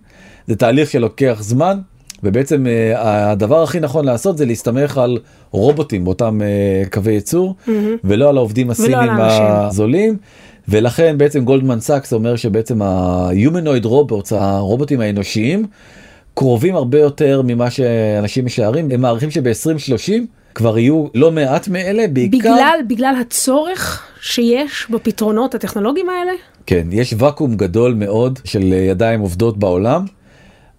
[0.46, 1.79] זה תהליך שלוקח זמן
[2.22, 5.18] ובעצם אה, הדבר הכי נכון לעשות זה להסתמך על
[5.51, 6.40] רובוטים באותם
[6.92, 7.55] קווי ייצור
[8.05, 9.11] ולא על העובדים הסינים.
[9.18, 10.16] הזולים.
[10.68, 15.66] ולכן בעצם גולדמן סאקס אומר שבעצם ה-humanoid robots, הרובוטים האנושיים,
[16.35, 18.88] קרובים הרבה יותר ממה שאנשים משערים.
[18.90, 20.12] הם מעריכים שב-2030
[20.55, 22.38] כבר יהיו לא מעט מאלה, בעיקר...
[22.38, 26.33] בגלל, בגלל הצורך שיש בפתרונות הטכנולוגיים האלה?
[26.66, 30.05] כן, יש ואקום גדול מאוד של ידיים עובדות בעולם.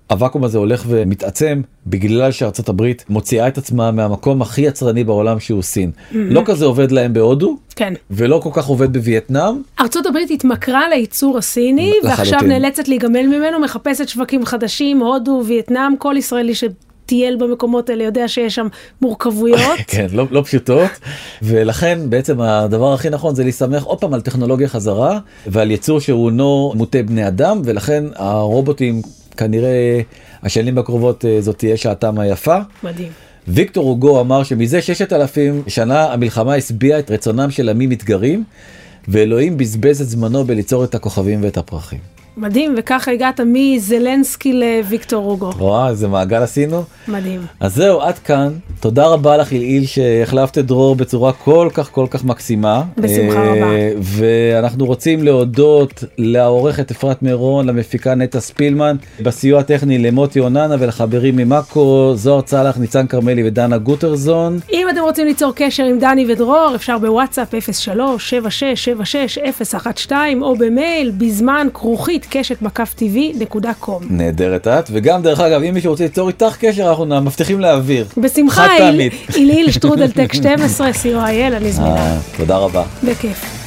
[0.10, 5.62] הוואקום הזה הולך ומתעצם בגלל שארצות הברית מוציאה את עצמה מהמקום הכי יצרני בעולם שהוא
[5.62, 5.92] סין.
[6.12, 7.94] לא כזה עובד להם בהודו כן.
[8.12, 9.56] ולא כל כך עובד בווייטנאם.
[9.80, 12.48] ארצות הברית התמכרה לייצור הסיני, ועכשיו לחלוטין.
[12.48, 18.56] נאלצת להיגמל ממנו, מחפשת שווקים חדשים, הודו, וייטנאם, כל ישראלי שטייל במקומות האלה יודע שיש
[18.56, 18.68] שם
[19.02, 19.80] מורכבויות.
[19.88, 20.90] כן, לא, לא פשוטות,
[21.42, 26.30] ולכן בעצם הדבר הכי נכון זה להסתמך עוד פעם על טכנולוגיה חזרה ועל יצור שהוא
[26.30, 29.02] אינו מוטה בני אדם, ולכן הרובוטים
[29.34, 30.02] כנראה
[30.44, 32.58] השנים הקרובות אה, זאת תהיה שעתם היפה.
[32.84, 33.12] מדהים.
[33.48, 38.44] ויקטור הוגו אמר שמזה 6,000 שנה המלחמה השביעה את רצונם של עמים מתגרים,
[39.08, 42.13] ואלוהים בזבז את זמנו בליצור את הכוכבים ואת הפרחים.
[42.38, 45.52] מדהים, וככה הגעת מזלנסקי לוויקטור הוגו.
[45.58, 46.84] רואה איזה מעגל עשינו?
[47.08, 47.42] מדהים.
[47.60, 48.54] אז זהו, עד כאן.
[48.80, 52.84] תודה רבה לך, אילאיל, שהחלפת את דרור בצורה כל כך כל כך מקסימה.
[52.98, 53.68] בשמחה אה, רבה.
[54.02, 62.12] ואנחנו רוצים להודות לעורכת אפרת מירון, למפיקה נטע ספילמן, בסיוע הטכני למוטי אוננה ולחברים ממאקו,
[62.16, 64.60] זוהר צלח, ניצן כרמלי ודנה גוטרזון.
[64.72, 67.54] אם אתם רוצים ליצור קשר עם דני ודרור, אפשר בוואטסאפ
[70.08, 74.04] 03-7676-012 או במייל בזמן כרוכית קשת מקף טבעי נקודה קום.
[74.10, 78.06] נהדרת את, וגם דרך אגב, אם מישהו רוצה ליצור איתך קשר, אנחנו מבטיחים להעביר.
[78.18, 78.68] בשמחה.
[79.36, 81.96] איליל שטרודל טק 12, co.il, אני זמינה.
[81.96, 82.84] אה, תודה רבה.
[83.04, 83.63] בכיף.